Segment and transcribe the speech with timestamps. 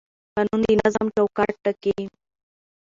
[0.35, 1.97] قانون د نظم چوکاټ ټاکي